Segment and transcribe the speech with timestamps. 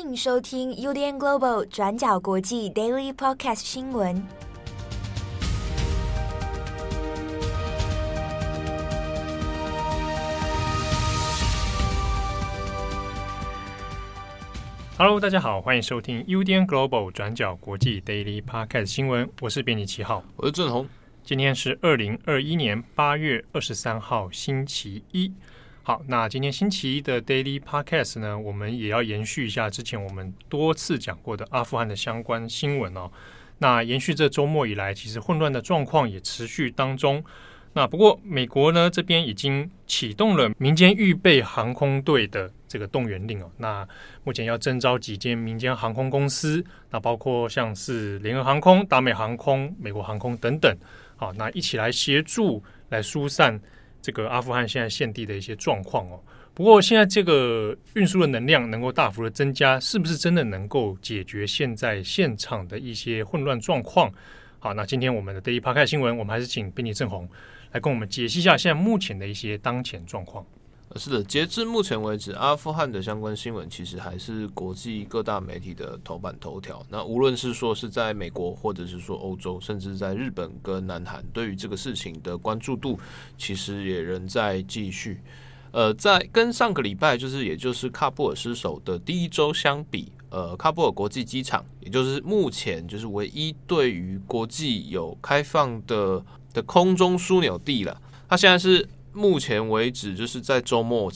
[0.00, 4.22] 迎收听 UDN Global 转角国际 Daily Podcast 新闻。
[14.96, 19.28] Hello，大家好，欢迎收听 UDN Global 转角国际 Daily Podcast 新闻。
[19.40, 20.88] 我是编辑七号，我是郑红。
[21.22, 25.32] 今天是二零二一年八月二十三号，星期一。
[25.82, 33.10] 好，那今天星期一的 Daily Podcast 呢，我们也要延续一下之前我们多次讲过的阿富汗的相关新闻哦。
[33.58, 37.24] 那延续这周末以来，其实混乱的状况也持续当中。
[37.72, 43.50] 那不过美国呢这边已经启动了民间预备航空队的这个动员令哦。
[43.56, 43.88] 那
[44.22, 50.76] 目前要征召几间民间航空公司，那包括像是联合航空、达美航空、美国航空等等，
[51.16, 53.58] 好，那一起来协助来疏散。
[54.02, 56.20] 这个阿富汗现在现地的一些状况哦，
[56.54, 64.12] 不过现在这个运输的能量能够大幅的增加，是不是真的能够解决现在现场的一些混乱状况？
[64.58, 67.28] 好，那今天我们的第一 part 开新闻，我们还是请编辑郑红
[67.72, 70.44] 来跟我们解析一下现在目前的一些当前状况。
[70.96, 76.84] 是的，截至目前为止，阿富汗的相关新闻其实还是国际各大媒体的头版头条。
[76.88, 82.98] 那无论是说是在美国，或者是说欧洲，甚至在日本跟南韩，对于这个事情的关注度，
[83.38, 85.20] 其实也仍在继续。
[85.70, 98.88] 呃，在跟上个礼拜，就是也就是喀布尔失守的第一周相比，呃，喀布尔国际机场，也就是目前就是唯一对于国际有开放的的空中枢纽地了，它现在是。
[99.12, 101.10] 目前为止，就是在周末，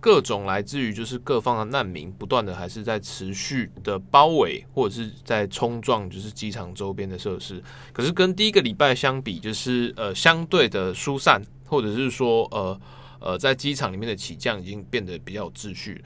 [0.00, 7.62] 各种来自于就是各方的难民，不断的还是在持续的包围或者是在冲撞，就是机场周边的设施。
[7.92, 12.80] 可是跟第一个礼拜相比，就是呃相对的疏散，或者是说呃
[13.20, 16.02] 呃在机场里面的起降已经变得比较有秩序。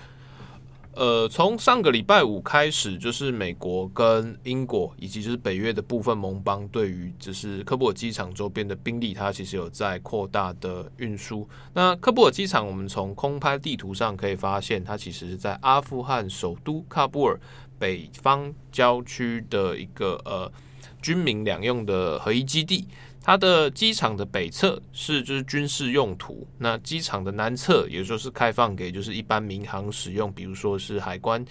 [0.95, 11.49] 呃，从上个礼拜五开始，就是美国跟英国以及就是北约的部分盟邦，对于就是喀布尔机场周边的兵力，它其实有在扩大的运输。
[11.73, 17.41] 那喀布尔机场，我们从空拍地图上可以发现，它其实是在阿富汗首都喀布尔
[17.79, 20.53] 北方郊区的一个呃
[21.01, 22.87] 军民两用的合一基地。
[23.23, 31.45] 它的机场的北侧是就是军事用途，那机场的南侧也就是开放给就是一般民航使用，比如说是海关，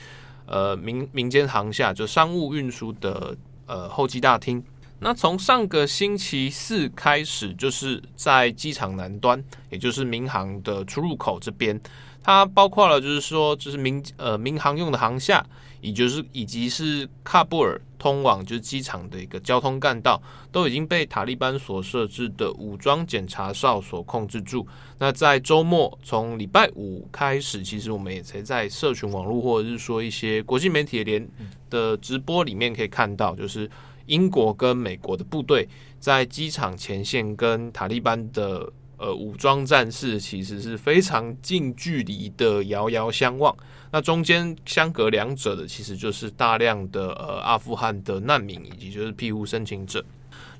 [0.46, 4.62] 呃民民间航厦就商务运输的呃候机大厅。
[5.02, 11.78] 那从上个星期四开始，就是在机场南端，也就是民航的出入口这边，
[12.24, 15.46] 它包括了就是说就是民呃民航用的航厦。
[15.82, 24.64] 也就是以及是喀布尔通往就是机场的一个交通干道，都已经被塔利班所设置的武装检查哨所控制住。
[25.00, 31.28] 那在周末，从礼拜五开始，其实我们也才在社群网络或者是说一些国际媒体联
[31.72, 33.68] 的直播里面可以看到，就是
[34.12, 35.68] 英国跟美国的部队
[35.98, 43.56] 在机场前线跟塔利班的呃武装战士其实是非常近距离的遥遥相望。
[43.90, 50.04] 那中间相隔两者的，其实就是大量的呃阿富汗的难民以及就是庇护申请者。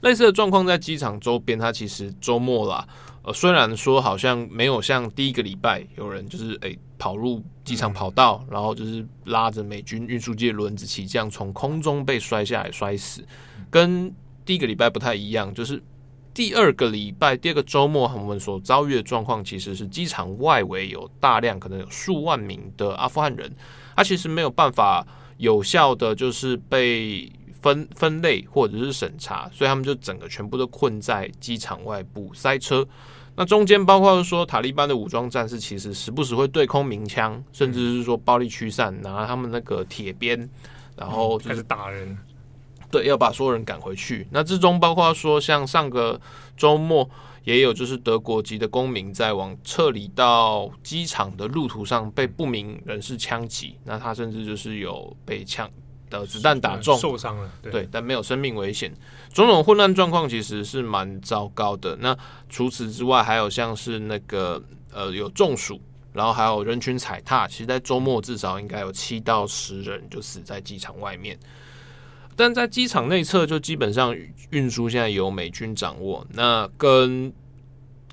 [0.02, 2.88] 类似的状况在机场周边，它其实周末啦，
[3.24, 13.24] 呃虽然说好像没有像第一个礼拜有人就是诶、欸、跑入机场跑道，然后就是拉着美军运输机的轮子起降，从空中被摔下来摔死，
[13.70, 14.14] 跟
[14.46, 15.82] 第一个礼拜不太一样，就是。
[16.34, 23.54] 第二个礼拜，第二个周末，我们所遭遇的状况其实是机场外围有大量，可能有数万名的阿富汗人，
[23.98, 25.06] 他其实没有办法
[25.36, 27.30] 有效的就是被
[27.62, 32.88] 分分类或者是审查，所以他们就整个全部都困在机场外部塞车。
[33.36, 40.50] 那中间包括说塔利班的武装战士，其实时不时会对空鸣枪，甚至是说暴力驱散，拿他们那个铁鞭，
[40.98, 42.18] 然后就开始打人。
[42.92, 44.28] 对，要把所有人赶回去。
[44.32, 46.20] 那之中包括说，像上个
[46.58, 47.10] 周末
[47.46, 55.72] 也有，就是德国籍的公民在往撤离到机场的路途上被不明人士枪击，那他甚至就是有被枪
[56.20, 57.50] 的子弹打中，受伤了。
[57.64, 58.94] 对，对，但没有生命危险。
[59.34, 61.98] 种种混乱状况其实是蛮糟糕的。
[62.00, 62.16] 那
[62.50, 64.62] 除此之外，还有像是那个
[64.94, 65.82] 呃有中暑，
[66.14, 67.48] 然后还有人群踩踏。
[67.48, 71.40] 其实，在周末至少应该有七到十人就死在机场外面。
[72.36, 74.16] 但在机场内侧，就基本上
[74.50, 76.26] 运输现在由美军掌握。
[76.32, 77.32] 那跟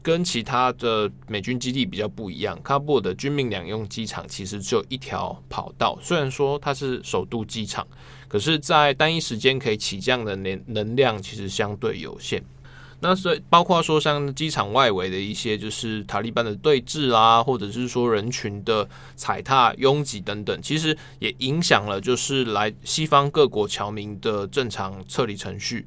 [0.03, 5.99] 跟其他的美军基地比较不一样，喀布尔的军民两用机场其实只有一条跑道。
[6.03, 7.87] 虽然说它是首都机场，
[8.29, 12.43] 可是，在单一时间可以起降的能能量其实相对有限。
[13.01, 25.87] 那所以包括说像机场外围的一些就是塔利班的对峙啦，或者是说人群的踩踏拥挤等等，其实也影响了就是来西方各国侨民的正常撤离程序。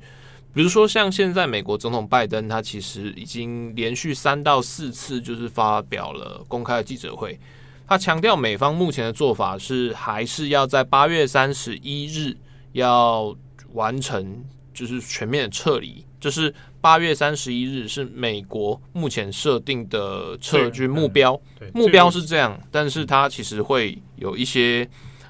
[0.54, 7.40] 比如说像现在美国总统拜登，他其实已经连续三到四次就是发表了公开的记者会，
[7.88, 12.36] 他强调美方目前的做法是还是要在八月三十一日
[12.74, 13.36] 要
[13.74, 14.44] 完成
[14.74, 16.06] 就是全面的撤离。
[16.20, 21.42] 就是八月三十一日是美国目前设定的撤军目标，
[21.74, 24.88] 目标是这样，但是它其实会有一些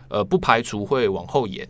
[0.09, 1.65] 呃，不排除会往后延。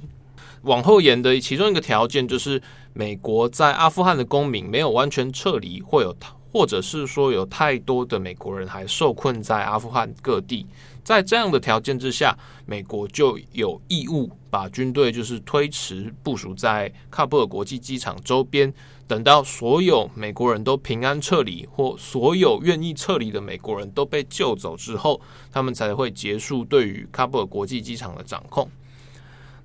[0.63, 2.61] 往后延的其中一个条件就是
[2.93, 6.15] 美国在阿富汗的公民没有完全撤离，或有
[6.51, 10.65] 或者是说有太多的美国人还受困在阿富汗各地。
[11.03, 18.71] 在这样的条件之下，美国就有义务把军队就是推迟部署在喀布尔国际机场周边。
[19.07, 25.19] 等到所有美国人都平安撤离，或所有愿意撤离的美国人都被救走之后，
[25.51, 28.69] 他们才会结束对于喀布尔国际机场的掌控。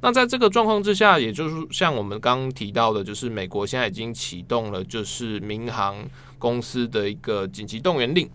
[0.01, 5.97] 那在这个状况之下，也就是像我们刚提到的，就是美国现在已经启动了，就是民航
[6.39, 8.29] 公司的一个紧急动员令。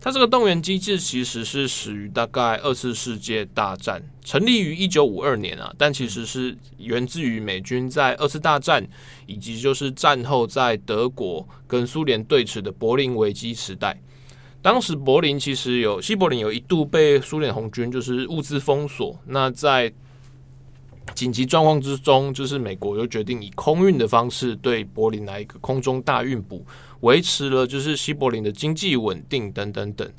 [0.00, 8.86] 它这个动员机制其实是始于大概二次世界大战，成立于一九五二年啊，但其实是源自于美军在二次大战
[9.26, 13.98] 以及就是战后在德国跟苏联对峙的柏林危机时代。
[14.60, 19.90] 当时柏林其实有西柏林有一度被苏联红军就是物资封锁，那在
[21.14, 26.64] 紧急状况之中，就是美国又决定以空运的方式对柏林来一个空中大运补。
[27.00, 30.10] 维持了就是西柏林的经济稳定等等等，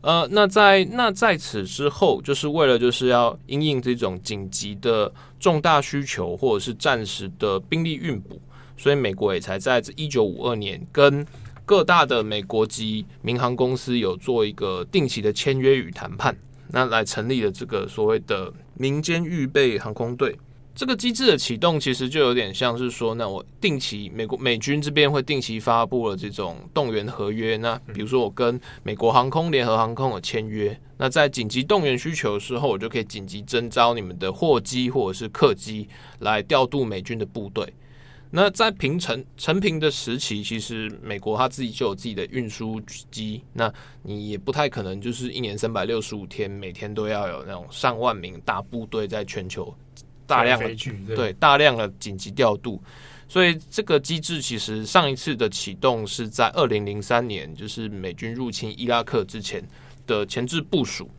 [0.00, 8.42] 呃，那在那在此之后，就是为了就是要因应这种紧急的重大需求或者是暂时的兵力运补，
[8.76, 11.24] 所以美国也才在这一九五二年跟
[11.64, 16.36] 各大的美国籍民航公司有做一个定期的签约与谈判，
[16.70, 20.34] 那来成立了这个所谓的民间预备航空队。
[20.74, 27.58] 这个机制的启动，其实就有点像是说，那我定期美国美军这边会定期发布了这种动员合约。
[27.58, 35.86] 那比如说我跟美国航空、联合航空有签约，那在紧急动员需求的时候，我就可以紧急征召你们的货机或者是客机
[36.20, 37.70] 来调度美军的部队。
[38.30, 42.80] 那在平成成平的时期，其实美国他自己就有自己的运输
[43.10, 43.72] 机，那
[44.02, 49.74] 你也不太可能就是一年三百六十五天，每天都要有那种上万名大部队在全球。
[50.26, 50.68] 大量的
[51.08, 52.80] 对，对大量的紧急调度，
[53.26, 59.60] 所以这个机制其实上一次的启动是在二零零三年，就是美军入侵伊拉克之前
[60.06, 61.10] 的前置部署。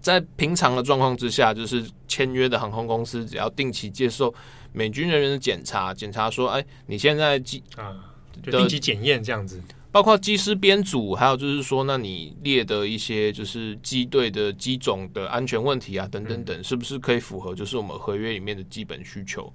[0.00, 4.32] 在平常的状况之下，就是签约的航空公司只要定期接受
[4.74, 8.12] 美军人员的检查，检查说，哎，你现在机啊，
[8.42, 9.62] 就定期检验这样子。
[9.92, 19.52] 包括机师编组，还有就是说，那你列的一些就是机队的机种的安全问题啊，等等等，是不是可以符合就是我们合约里面的基本需求？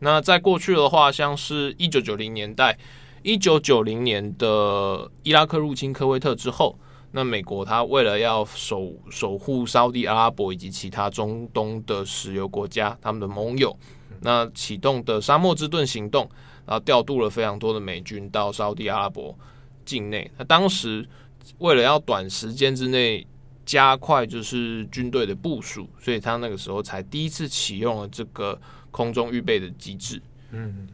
[0.00, 2.76] 那在过去的话，像是一九九零年代，
[3.22, 6.76] 一九九零年的伊拉克入侵科威特之后，
[7.12, 13.74] 那美国他为了要守守护沙地阿拉伯以及其他中东的石油国家，他们的盟友，
[14.26, 16.28] 那启动的沙漠之盾行动，
[16.66, 19.34] 然后调度了非常多的美军到沙地阿拉伯。
[19.84, 21.08] 境内，那当时
[21.58, 23.24] 为了要短时间之内
[23.64, 30.20] 加快就是军队的部署，所以他那个时候才第一次启用了这个空中预备的机制。
[30.50, 30.88] 嗯，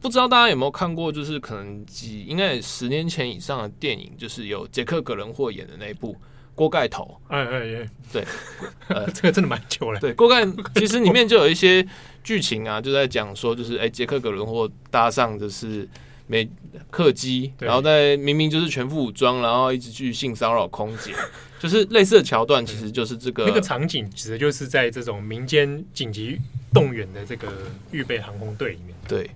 [0.00, 6.14] 不知道大家有没有看过，就是可能几应该十年前以上的电影，就是有杰克·葛伦霍演的那一部
[6.60, 7.18] 《锅盖头》。
[7.34, 8.24] 哎哎哎，对，
[8.88, 9.98] 呃，这个真的蛮久了。
[9.98, 11.86] 对，锅盖其实里面就有一些
[12.22, 15.88] 剧情啊，就在讲说，就是哎，杰克·葛伦霍搭上就是。
[16.32, 16.48] 美
[16.92, 21.12] 客机，然后在明明就是全副武装，然后一直去性骚扰空姐，
[21.58, 26.38] 就是类似的桥段，其实就是这个那个场景，其实就是在这种民间紧急
[26.72, 27.48] 动员的这个
[27.90, 28.94] 预备航空队里面。
[29.08, 29.28] 对，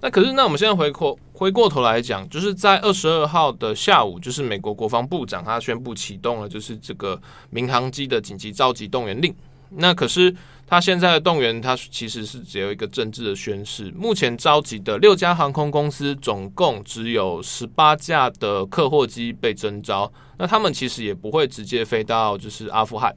[0.00, 7.20] 那可是那我们现在回过回过头来讲，就是在二十二号的下午，就是美国国防部长他宣布启动了就是这个
[7.50, 9.34] 民航机的紧急召集动员令。
[9.70, 10.34] 那可是。
[10.64, 13.92] 他现在的动员，他其实是只有一个政治的宣示。
[13.94, 20.10] 目前召集的六家航空公司，总共只有十八架的客货机被征召。
[20.38, 23.14] 那他们其实也不会直接飞到就是阿富汗，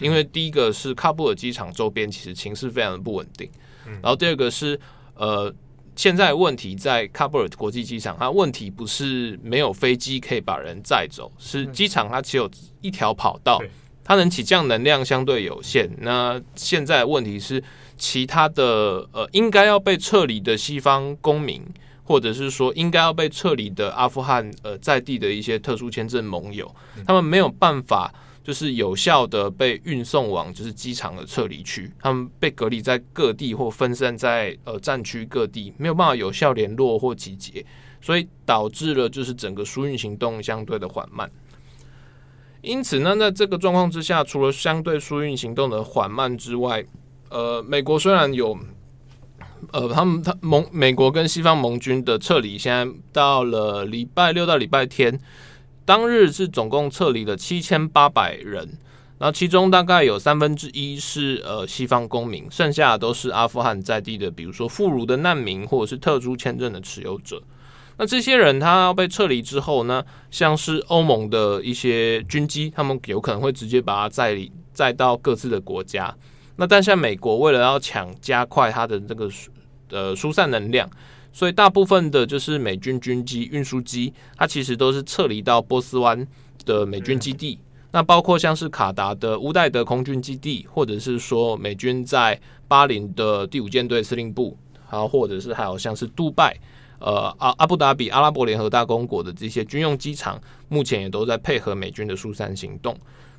[0.00, 3.48] 因为第一个是喀布尔机场周边其实情势非常的不稳定。
[3.84, 4.76] 然后第二个是
[5.14, 5.54] 呃，
[5.96, 12.48] 现在问题在喀布尔国际机场，它问题不是没有飞机可以把人载走，是机场它只有
[12.82, 13.60] 一条跑道。
[14.04, 15.90] 它能起降能量相对有限。
[15.98, 17.60] 那现在问题是，
[17.96, 21.60] 其他的呃，应该要被撤离的西方公民，
[22.04, 26.72] 或者是说应该要被撤离的阿富汗呃在地的一些特殊签证盟友，
[27.04, 28.14] 他们没有办法
[28.46, 37.66] 就是有效的被运送往就是机场的撤离区，他们被隔离在各地或分散在呃战区各地，没有办法有效联络或集结，
[38.00, 41.28] 所以导致了就是整个疏运行动相对的缓慢。
[42.62, 46.84] 因此呢，在这个状况之下，除了相对疏运行动的缓慢之外，
[47.30, 48.56] 呃，美国虽然有。
[49.72, 55.18] 呃，他们他盟美国跟西方盟军的撤离，现在到了礼拜六到礼拜天，
[55.86, 58.68] 当日是总共撤离了七千八百人，
[59.18, 67.40] 然后其中大概有三分之一是呃西方公民，剩下的都是阿富汗在地的，比如说妇孺的难民或者是特殊签证的持有者。
[67.98, 74.36] 那这些人他要被撤离之后呢，像是欧盟的一些军机，他们有可能会直接把他载
[74.74, 76.14] 载到各自的国家。
[76.56, 79.30] 那但像美国为了要抢加快它的这个
[79.90, 80.90] 呃疏散能量，
[81.36, 86.26] 所以大部分的就是美军军机运输机，它其实都是撤离到波斯湾
[86.64, 87.58] 的美军基地。
[87.92, 96.56] 那包括像是卡达的乌代德空军基地，或者是说美军在巴林的第五舰队司令部，还有或者是还有像是杜拜、
[97.00, 100.40] 呃阿阿布达比阿拉伯联合大公国的这些军用机场，
[100.70, 102.96] 目前也都在配合美军的疏散行动。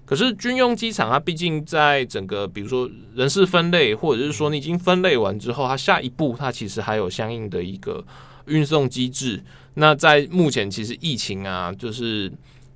[0.07, 8.01] 可是军用机场，它毕竟在整个，比如说人事分类，或者是说你已经分类完之后，它下一步它其实还有相应的一个
[8.45, 9.43] 运送机制。
[9.73, 12.31] 那在目前其实疫情啊，就是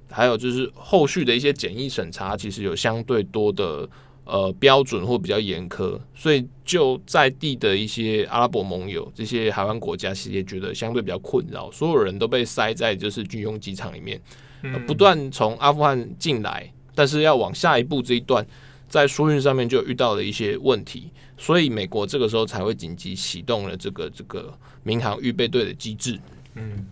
[0.10, 3.88] 还有就是后续的一些检疫审查，其实有相对多的
[4.26, 14.22] 呃标准或比较严苛，所以就在地的一些阿拉伯盟友，这些海湾国家其实也觉得相对比较困扰，所有人都被塞在就是军用机场里面，
[14.86, 16.70] 不断从阿富汗进来。
[16.94, 18.46] 但是要往下一步这一段，
[18.90, 26.20] 在疏运上面就遇到了一些问题，所以美国这个时候才会紧急启动了这个这个民航预备队的机制。
[26.56, 26.86] 嗯，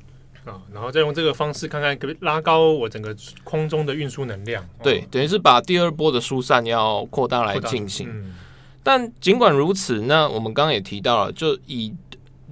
[0.46, 4.65] 啊，然后再用这个方式看看可不拉高我整个空中的运输能量。
[4.82, 8.08] 对，等于是把第二波的疏散要扩大来进行。
[8.10, 8.36] 嗯、
[8.82, 11.94] 但尽管如此，那我们刚刚也提到了，就以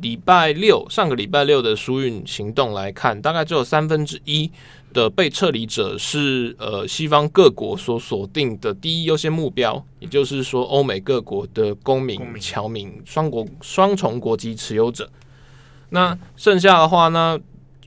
[0.01, 4.51] 礼拜六上个礼拜六的疏运行动来看，大概只有三分之一。
[4.98, 15.08] 的被撤离者是呃西方各国所锁定的第一优先目标，也就是说欧美各国的公民、侨民、双国双重国籍持有者。
[15.89, 17.39] 那剩下的话呢？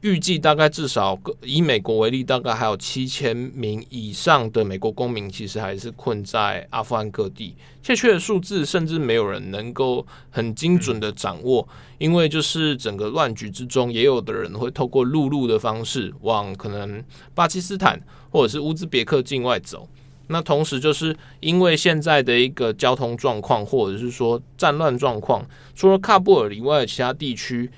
[0.03, 7.55] 预计大概至少以美国为例，大概还有七千名以上的美国公民，其实还是困在阿富汗各地。
[7.83, 17.05] 确切的数字甚至没有人能够很精准的掌握，因为就是整个乱局之中，也有的人会透过陆路的方式往可能
[17.35, 19.87] 巴基斯坦或者是乌兹别克境外走。
[20.29, 27.69] 那同时就是因为现在的一个交通状况，或者是说战乱状况，除了喀布尔以外的其他地区，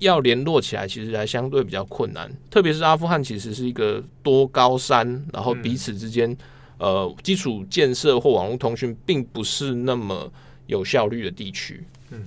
[0.00, 6.36] 要联络起来，其实还相对比较困难，特别是阿富汗其实是一个多高山，然后彼此之间，
[6.78, 10.30] 呃，基础建设或网络通讯并不是那么
[10.66, 11.84] 有效率的地区。
[12.10, 12.26] 嗯，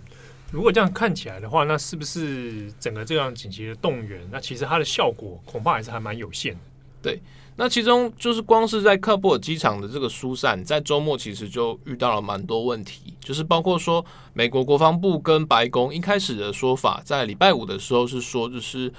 [0.52, 6.60] 如果这样看起来的话，那是不是整个这样紧急的动员，那其实它的效果恐怕还是还蛮有限的。
[7.02, 7.20] 对。
[7.56, 18.92] 那其中就是光是在喀布尔机场的这个疏散，在周末其实就遇到了蛮多问题，就是包括说美国国防部跟白宫一开始的说法，在礼拜五的时候是说，就是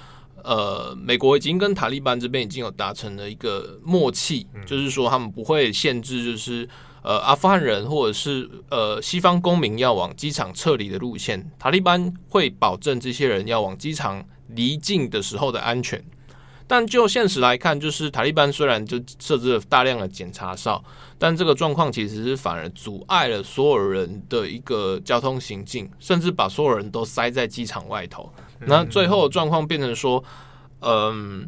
[0.43, 6.67] 呃，美国已经跟塔利班这边已经有达成了一个默契，就是说他们不会限制，就是
[7.01, 16.03] 呃阿富汗人或者是呃西方公民要往机场撤离的路线，塔利班会保证这些人要往机场离境的时候的安全。
[16.67, 20.83] 但就现实来看，就是塔利班虽然就设置了大量的检查哨，
[21.17, 28.29] 但这个状况其实是反而阻碍了所有人的一个交通行进，甚至把所有人都塞在机场外头。
[28.59, 30.23] 那最后的状况变成说，
[30.81, 31.47] 嗯，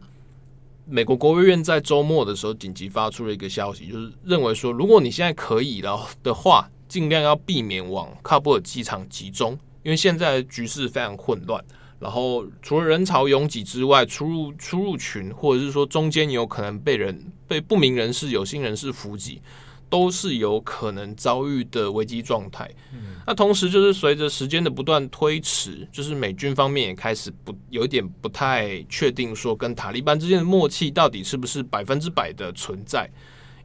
[0.85, 9.51] 美国国务院在周末的时候紧急发出了一个消息，就是认为说，如果你现在可以了的话，尽量要避免往喀布尔机场集中，
[9.83, 11.63] 因为现在局势非常混乱。
[11.99, 19.41] 然后除了人潮拥挤之外，出入出入群，或者是说中间有可能被人被不明人士、有心人士伏击，
[19.89, 22.69] 都是有可能遭遇的危机状态。
[22.93, 23.15] 嗯。
[23.25, 33.09] 那同时就是随着时间的不断推迟，就是美军方面也开始不有一点不太确定，说跟塔利班之间的默契到底是不是百分之百的存在。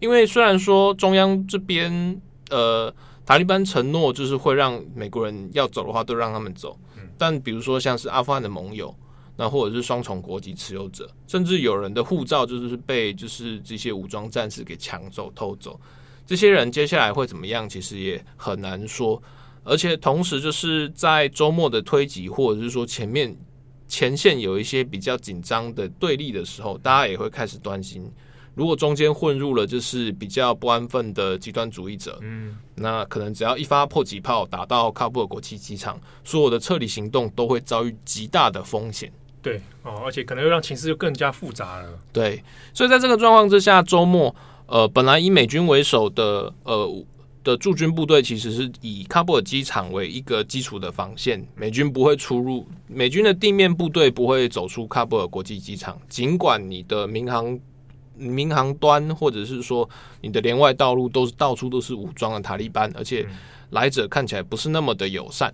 [0.01, 2.21] 因为虽然说中央这边
[2.51, 2.93] 呃
[3.25, 6.77] 塔利班承诺就是会让美国人要走的话都让他们走。
[7.19, 8.95] 但比如说像是阿富汗的盟友，
[9.37, 15.81] 那或者是双重国籍持有者，甚至有人的护照就是被就是这些武装战士给抢走偷走，
[16.27, 19.23] 这些人接下来会怎么样，其实也很难说。
[19.65, 23.37] 而且同时就是在周末的推挤，或者是说前面
[23.87, 28.11] 前线有一些比较紧张的对立的时候，大家也会开始担心，
[28.55, 39.11] 如果中间混入了就是比较不安分的极端主义者，嗯，那可能只要一发迫击炮打到喀布尔国际机场，所有的撤离行动都会遭遇极大的风险。
[39.41, 41.99] 对哦，而且可能又让情势就更加复杂了。
[42.13, 42.43] 对，
[42.73, 44.35] 所以在这个状况之下，周末
[44.67, 47.05] 呃，本来以美军为首的呃
[47.43, 57.59] 的驻军部队，其实是以喀布尔机场为一个基础的防线，美军不会出入，美军的地面部队不会走出喀布尔国际机场，尽管你的民航
[58.23, 59.89] 民航端或者是说
[60.21, 63.27] 你的连外道路都是到处都是武装的塔利班，而且
[63.71, 65.53] 来者看起来不是那么的友善。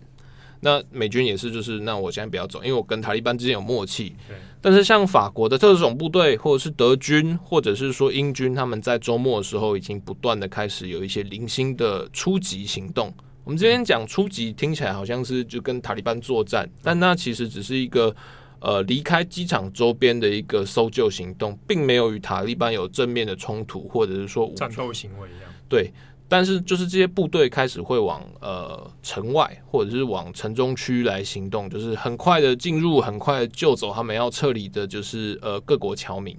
[0.61, 4.17] 那美军也是，就是那我现在不要走，因为我跟塔利班之间有默契。
[4.61, 13.15] 但是像法国的特种部队，或者是德军，或者是说英军，他们在周末的时候已经不断的开始有一些零星的初级行动。
[13.45, 18.13] 我们这边讲初级，听起来好像是就跟塔利班作战，但那其实只是一个
[18.61, 25.51] 呃离开机场周边的一个搜救行动，并没有与塔利班有正面的冲突，或者是说战斗行为一样。
[25.69, 25.93] 对。
[26.31, 36.37] 但是，就是这些部队开始会往呃城外或者是往城中区来行动，就是很快的进入，很快的救走他们要撤离的，就是呃各国侨民。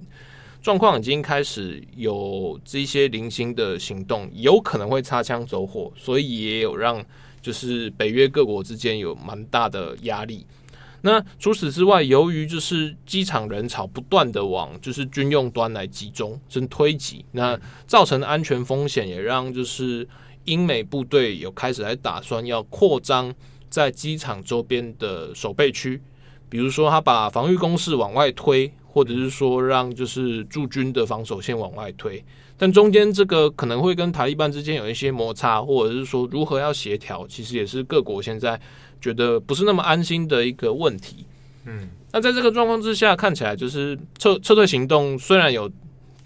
[0.62, 7.04] 状况已经开始有这些零星的行动，有可能会擦枪走火，所以也有让
[7.42, 10.46] 就是北约各国之间有蛮大的压力。
[11.02, 20.06] 那除此之外，由于就是机场人潮不断的往就是军用端来集中，甚至推挤，那造成的安全风险也让就是
[20.44, 23.34] 英美部队有开始来打算要扩张
[23.68, 26.00] 在机场周边的守备区，
[26.48, 32.22] 比如说他把防御工事往外推，或者是说让就是驻军的防守线往外推，
[32.60, 38.60] 但中间这个可能会跟塔利班之间有一些摩擦，或者是说如何要协调，其实也是各国现在。
[39.00, 41.24] 觉得不是那么安心的一个问题，
[41.64, 45.72] 嗯，那在这个状况之下，看起来就是撤撤退行动虽然有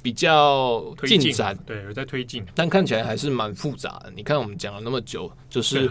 [0.03, 4.13] 比较进展，对，有在推进，但看起来还是蛮复杂的。
[4.17, 5.89] 你看，我们讲了那么久，就是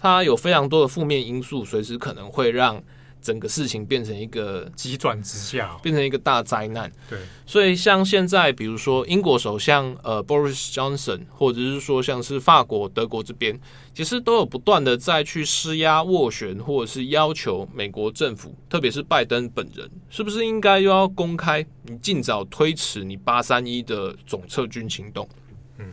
[0.00, 2.82] 它有非常多的负面因素，随时可能会让。
[3.24, 6.92] 整个事情变成一个急转直下，变成一个大灾难。
[7.08, 13.58] 对，所以像现在，比如说英国首相呃 Boris Johnson，或者是说像是法国、德国这边，
[13.94, 25.26] 其实都有不断的在去施压、斡旋，或者是要求美国政府，特别是拜登本人，是不是应该又要公开你尽早推迟你八三一的总撤军行动？
[25.78, 25.86] 嗯，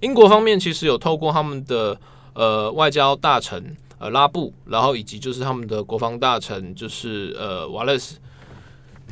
[0.00, 2.00] 英国方面其实有透过他们的
[2.34, 3.76] 呃外交大臣。
[4.06, 8.18] 呃，拉布，然后以及就是他们的国防大臣，就是呃，瓦勒斯，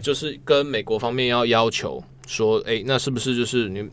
[0.00, 3.84] 就是跟美国方面要要求说，哎，那是不是就是你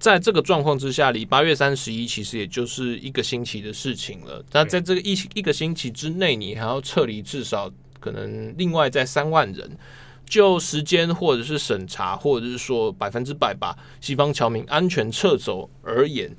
[0.00, 4.44] 在这个状况之下，离八月三十一其实也就是一个星期的事情了。
[4.50, 7.70] 那在这个一一个星期之内，你还要撤离至少
[8.00, 9.78] 可能另外在三万人，
[10.26, 16.34] 就时间或者是审查，或者是说百分之百把西方侨民安全撤走而言。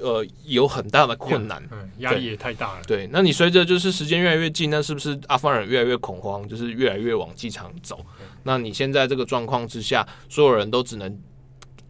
[0.00, 2.82] 呃，有很大的困难，嗯，压力也太大了。
[2.86, 8.04] 对，那你随着就是时间越来越近，那是不是阿富汗人越来越恐慌，就是越来越往机场走？
[8.42, 11.20] 那你现在这个状况之下，所有人都只能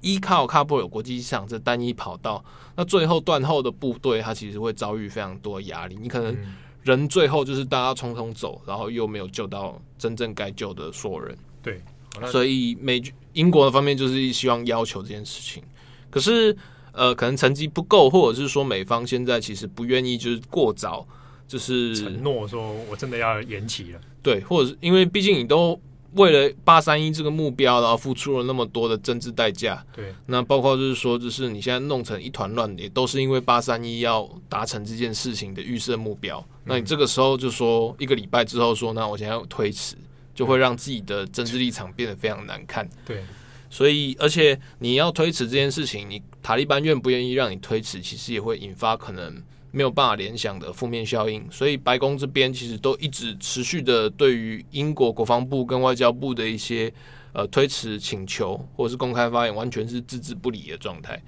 [0.01, 2.45] 依靠喀布尔国际机场这单一跑道，
[2.77, 5.97] 那最后断后的部队，它其实会遭遇非常多压力。
[6.01, 6.37] 你可能
[6.83, 11.37] 人最后就是大家匆匆走，然后又没有救到真正该救的所有人。
[11.63, 11.83] 对，
[12.31, 15.63] 所以美英国的方面就是希望要求这件事情，
[16.11, 16.57] 可是。
[16.99, 21.07] 呃，可能成绩不够，或者是说美方现在其实不愿意，就是过早，
[21.47, 24.01] 就是承诺说我真的要延期了。
[24.21, 25.81] 对，或者是因为毕竟你都
[26.15, 29.85] 为了八三一这个目标，然后付出了那么多的政治代价。
[29.95, 36.45] 对，那包括就是说，就是你现在弄成一团乱，也都是因为八三一要达成这件事情的预设目标。
[36.65, 39.95] 那你这个时候就说一个礼拜之后说，那我现在要推迟，
[40.35, 42.89] 就会让自己的政治立场变得非常难看。
[43.07, 43.23] 对。
[43.71, 51.47] 所以，而且你要推迟这件事情，你塔利班愿不愿意让你推迟，其实也会引发可能没有办法联想的负面效应。
[51.51, 56.91] 所以，白宫这边其实都一直持续的对于英国国防部跟外交部的一些
[57.35, 61.23] 呃推迟请求或者是公开发言，完全是置之不理的状态。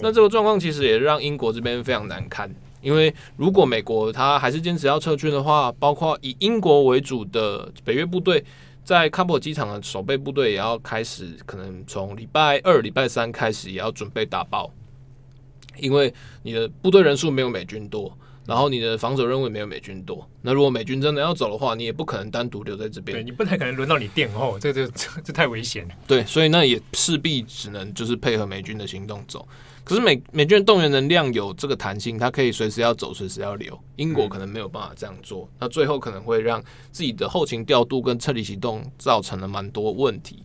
[0.00, 2.52] 那这个状况其实也让英国这边非常难堪，
[2.82, 8.44] 因为如果美国他还是坚持要撤军的话，包括以英国为主的北约部队。
[8.90, 14.68] 在喀布尔机场的守备部队也要开始，可能从礼拜二、礼拜三开始也要准备打包，
[15.78, 18.12] 因为你的部队人数没有美军多，
[18.48, 20.28] 然后你的防守任务也没有美军多。
[20.42, 25.88] 那如果美军真的要走的话，你也不可能单独留在这边，对，你不太可能轮到你殿后，这这这这太危险。
[26.08, 29.46] 对，所以那也势必只能就是配合美军的行动走。
[29.84, 33.78] 可是美美军的动员能量有这个弹性，它可以随时要走，随时要留。
[33.96, 36.62] 英国可能没有办法这样做，那最后可能会让
[36.92, 40.44] 自己的后勤调度跟撤离行动造成了蛮多问题。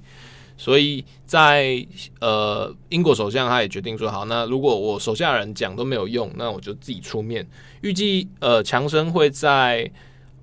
[0.58, 1.86] 所以在
[2.22, 7.46] 呃，英国首相他也决定说，好，那如果我手下人讲都没有用，那我就自己出面。
[7.82, 9.92] 预计呃，强生会在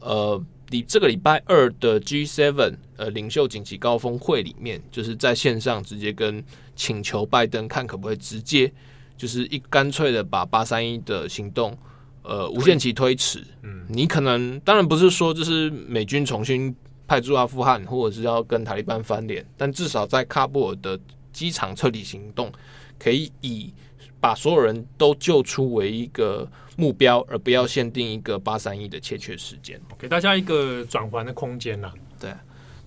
[0.01, 6.45] 呃，礼这个礼拜二的 G7 呃领袖紧急高峰会里面，就是在线上直接跟
[6.83, 8.73] 请求拜登看可不可以直接
[9.17, 11.79] 就是一干脆的把八三一的行动
[12.23, 13.45] 呃无限期推迟。
[13.63, 16.75] 嗯，你可能当然不是说就是美军重新。
[17.05, 20.99] 派驻阿富汗，或者是要跟塔利班翻脸，但至少在喀布尔的
[21.31, 22.51] 机场撤离行动，
[22.99, 23.71] 可以以
[24.19, 31.93] 把所有人都救出为一个目标，而不要限定一个八三一的确切时间，给大家一个转圜的空间呐。
[32.19, 32.33] 对，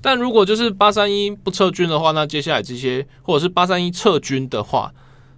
[0.05, 4.93] 但如果就是八三一不撤军的话，那接下来这些，或者是八三一撤军的话，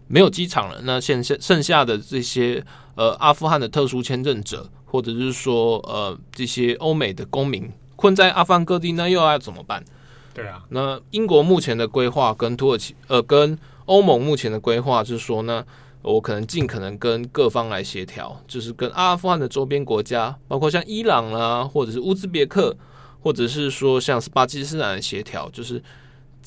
[0.08, 2.62] 没有机场了，那现下剩下的这些
[2.95, 7.71] 呃阿富汗的特殊签证者，或者是说呃这些欧美的公民。
[7.95, 9.82] 困在阿富汗各地，那又要怎么办？
[10.34, 15.63] 对啊，那英国目前的规划跟土耳其呃，跟欧盟目前的规划是说呢，
[16.01, 22.75] 我可能尽可能跟各方来协调，就是跟阿富汗的周边国家，包括像伊朗啊，或者是乌兹别克，
[23.19, 25.82] 或者是说像是巴基斯坦的协调，就是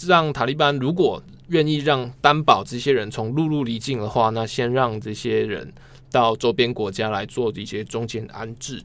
[0.06, 5.72] 让塔利班如果愿意让担保这些人从陆路离境的话，那先让这些人
[6.10, 8.82] 到周边国家来做一些中间安置。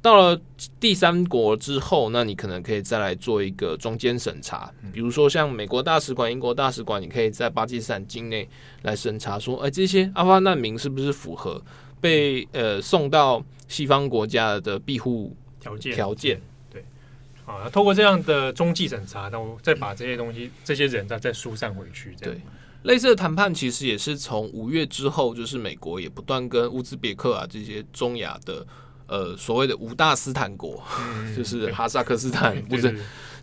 [0.00, 0.40] 到了
[0.78, 8.48] 第三国之后，那你可能可以再来做一个中间审查，比如说像美国大使馆、英国大使馆，你可以在巴基斯坦境内
[8.82, 11.60] 来审查，说，哎，这些阿富汗难民是不是符合
[12.00, 15.92] 被呃送到西方国家的庇护条件？
[15.92, 16.42] 条件对，
[17.48, 22.14] 啊，透过这样的中继审查，然后再把这些东西、这些人再再疏散回去。
[22.20, 22.40] 对，
[22.82, 28.66] 类似的谈判其实也是从五月之后，就是美国也不断跟乌兹别克啊这些中亚的。
[29.10, 32.94] 呃，所谓的五大斯坦国，嗯、 就是哈萨克斯坦， 不是，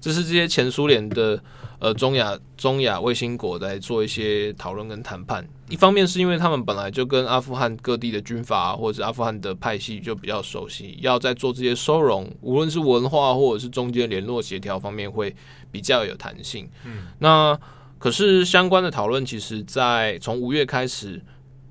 [0.06, 1.42] 就是这些前苏联的
[1.80, 5.44] 呃中亚中亚卫星国在做一些讨论跟谈判。
[5.68, 15.36] 一方面是因为他们本来就跟阿富汗各地的军阀或者阿富汗的派系就比较熟悉，要在做这些收容，无论是文化或者是中间联络协调方面会
[15.72, 16.70] 比较有弹性。
[16.86, 17.60] 嗯，那
[17.98, 21.20] 可是相关的讨论，其实在从五月开始。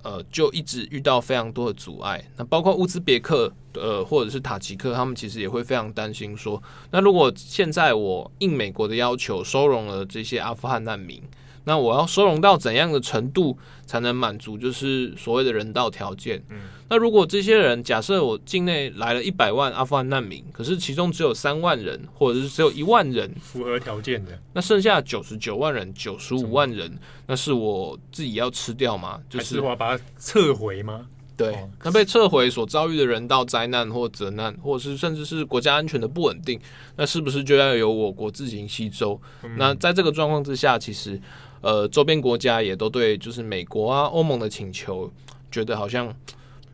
[0.05, 2.25] 呃，就一直遇到非常多的阻碍。
[2.37, 6.63] 那包括乌兹别克，呃，或者是塔吉克，他们其实也会非常担心说，
[6.93, 11.21] 那如果现在我应美国的要求收容了这些阿富汗难民。
[11.65, 16.43] 那我要收容到怎样的程度才能满足就是所谓的人道条件？
[16.51, 16.59] 嗯，
[16.91, 29.21] 那如果这些人假设我境内来了一百万阿富汗难民，可是其中只有三万人或者是只有一万人符合条件的，那剩下九十九万人、九十五万人，那是我自己要吃掉吗？
[29.31, 31.07] 就是我要把它撤回吗？
[31.37, 36.61] 对，那被撤回所遭遇的人道灾难或责难，或者是甚至是国家安全的不稳定，
[36.97, 39.21] 那是不是就要由我国自行吸收？
[39.43, 41.19] 嗯、那在这个状况之下，其实。
[41.65, 45.11] 呃，周边国家也都对，就是美国啊、欧盟的请求，
[45.51, 46.15] 觉得好像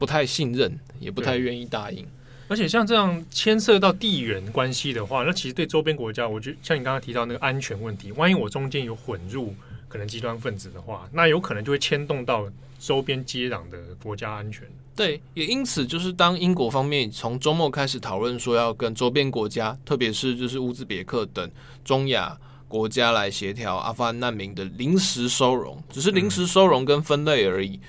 [0.00, 2.04] 不太信任，也不太愿意答应。
[2.48, 9.54] 而且像这样牵涉到地缘关系的话，那其实对周边国家，我觉得像你刚刚提到那个安全问题，万一我中间有混入
[9.86, 12.50] 可能极端分子的话，那有可能就会牵动到
[12.80, 14.66] 周边接壤的国家安全。
[14.96, 21.48] 对，也因此就是当英国方面从周末开始讨论说要跟周边国家，特别是就是乌兹别克等
[21.84, 22.36] 中亚。
[22.70, 27.80] 国家来协调阿富汗难民的临时收容，只是临时收容跟分类而已。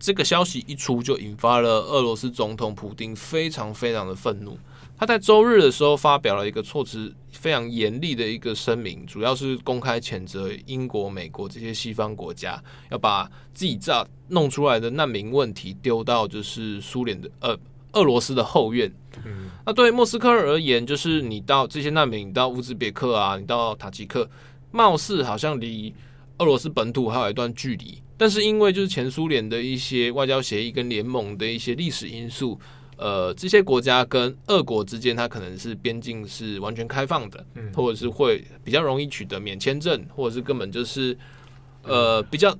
[0.00, 4.58] 这个消息一出，就引发了俄罗斯总统普京非常非常的愤怒。
[4.96, 17.56] 他在周日的时候发表了一个措辞非常严厉的一个声明，主要是公开谴责英国、美国这些西方国家要把自己炸弄出来的难民问题丢到就是苏联的呃。
[17.94, 18.92] 俄罗斯的后院，
[19.24, 24.28] 嗯，那对莫斯科而言，就是你到这些难民，你到乌兹别克啊，你到塔吉克，
[24.70, 25.94] 貌似好像离
[26.38, 32.58] 俄罗斯本土还有一段距离，但是因为就是前苏联的一些外交协议跟联盟的一些历史因素，
[32.96, 41.16] 呃，这些国家跟俄国之间，它可能是边境是完全开放的，嗯，或者是会比较容易取得免签证，或者是根本就是
[41.84, 42.56] 呃比较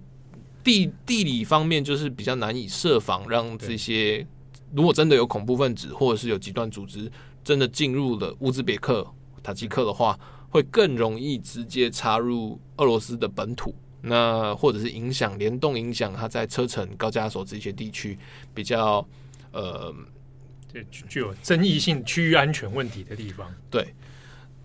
[0.63, 4.27] 地地理方面就是比较难以设防让这些。
[4.73, 7.11] 如果真的有恐怖分子，或者是有极端组织
[7.43, 9.07] 真的进入了乌兹别克、
[9.43, 18.19] 塔吉克的话，会更容易直接插入俄罗斯的本土，那或者是影响联动影响它在车臣、高加索这些地区
[18.53, 19.07] 比较
[19.53, 19.95] 呃，
[21.09, 23.49] 具有争议性区域安全问题的地方。
[23.71, 23.95] 对，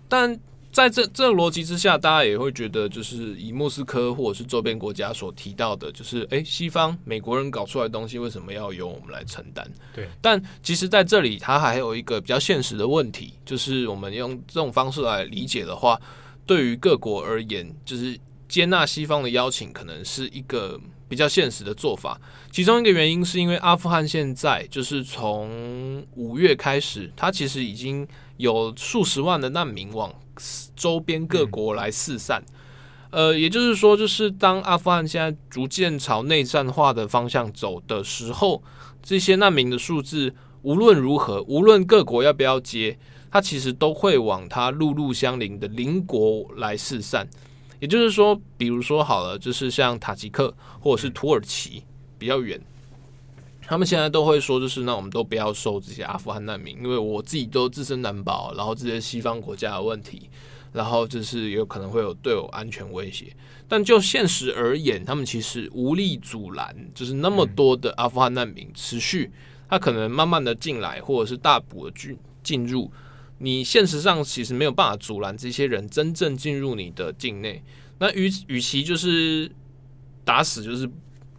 [0.08, 0.40] 但
[0.72, 9.66] 在这这个逻辑之下，大家也会觉得，就是以莫斯科或者是周边国家所提到的，就是诶，西方美国人搞出来的东西，为什么要由我们来承担？
[9.94, 10.08] 对。
[10.22, 16.00] 但其实在这里，它还有一个比较现实的问题，就是我们用这种方式来理解的话，
[16.46, 22.22] 对于各国而言，就是接纳西方的邀请，可能是一个比较现实的做法。
[22.52, 28.08] 其中一个原因是因为阿富汗现在就是从五月开始，它其实已经
[28.40, 30.14] 有数十万的难民往
[30.74, 32.42] 周边各国来四散，
[33.10, 38.64] 呃，也就是说，就是当阿富汗现在逐渐朝内战化的方向走的时候，
[39.04, 42.98] 这些难民的数字无论如何，无论各国要不要接，
[43.30, 47.28] 它其实都会往它陆路相邻的邻国来四散。
[47.82, 51.84] 也就是说，比如说好了，就是像塔吉克或者是土耳其
[52.18, 52.58] 比较远。
[53.70, 60.28] 他们现在都会说，就是那我们都不要收这些阿富汗难民，因为我自己都自身难保，然后这些西方国家的问题，
[60.74, 63.28] 然后就是有可能会有对我安全威胁。
[63.68, 69.30] 但就现实而言，他们其实无力阻拦，就是那么多的阿富汗难民持续，
[69.70, 72.92] 他可能慢慢的进来，或者是大补的进进入，
[73.38, 77.62] 你现实上其实没有办法阻拦这些人真正进入你的境内。
[78.00, 79.52] 那与与其就是
[80.26, 80.90] 打死，就是。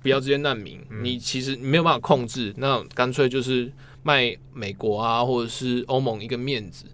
[0.03, 3.71] 不要这些难民，你其实没有办法控制，那干脆就是
[4.03, 6.87] 卖美国啊，或者是欧盟一个面子，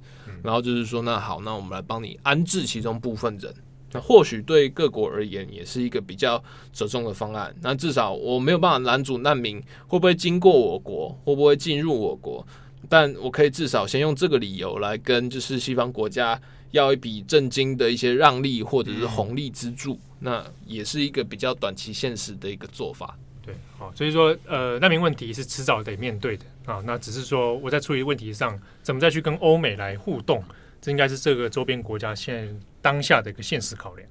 [0.43, 3.55] 然后就是说，那好，那我们来帮你安置其中部分人，
[3.93, 6.43] 那或许对各国而言也是一个比较
[6.73, 7.55] 折中的方案。
[7.63, 12.45] 那至少我没有办法拦阻难民会不会经过我国，会不会进入我国，
[12.89, 19.99] 但我可以至少先用这个理由来跟就是西方国家要一笔震惊的一些让利或者是红利资助。
[20.19, 26.83] 那也是一个比较短期现实的一个做法，对，好，所以说，呃，难民问题是迟早得面对的啊。
[26.87, 30.43] 那只是说我在处理问题上，怎么再去跟欧美来互动，
[30.81, 32.51] 这应该是这个周边国家现在
[32.81, 34.09] 当下的一个现实考量。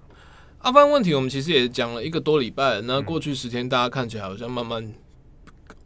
[0.60, 4.94] 阿富汗问题，我们其实也讲了一个多礼拜，那过去十天，大家看起来好像慢慢，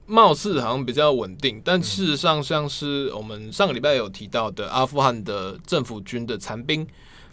[0.09, 6.85] 貌似好像比较稳定，但事实上，像是我们上个礼拜有提到的，阿富汗的政府军的残兵。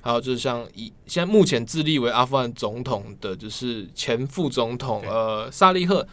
[0.03, 6.07] 还有就是像以现在目前自立为阿富汗总统的，就是前副总统呃萨利赫，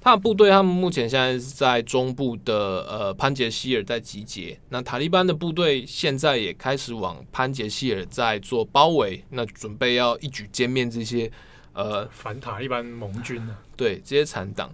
[0.00, 4.58] 他的部队他们目前现在是在中部的呃潘杰希尔在集结。
[4.70, 11.30] 那塔利班的部队现在也开始往潘杰希尔在做包围，那准备要一举歼灭这些
[11.72, 13.56] 呃反塔利班盟军呢？
[13.76, 14.72] 对，这些残党。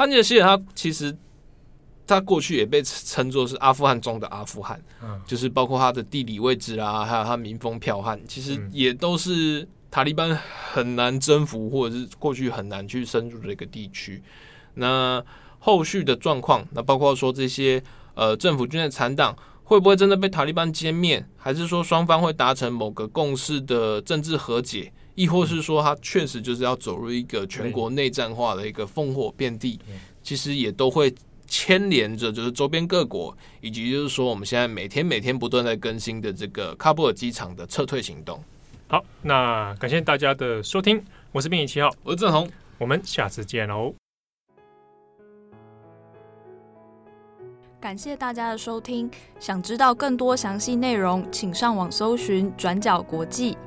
[0.00, 1.14] 潘杰希尔他其实。
[2.06, 10.36] 他过去也被称作是阿富汗中的阿富汗，嗯，就是包括他的地理位置啊，还有他民风剽悍，其实也都是塔利班
[10.72, 14.20] 很难征服，或者是过去很难去深入的一个地区。
[14.74, 15.24] 那
[15.60, 17.80] 后续的状况，那包括说这些
[18.14, 29.78] 呃政府军的残党会不会真的被塔利班歼灭，还是说双方会达成某个共识的政治和解，亦或是说他确实就是要走入一个全国内战化的一个烽火遍地，
[30.22, 31.14] 其实也都会。
[31.52, 38.40] 牵连着就是周边各国，以及就是说我们现在每天每天不断在更新的这个喀布尔机场的撤退行动。
[38.86, 43.92] 好，那感谢大家的收听，我是编辑七号，我是郑红，我们下次见喽。
[47.80, 53.58] 感谢大家的收听，想知道更多详细内容，请上网搜寻转角国际。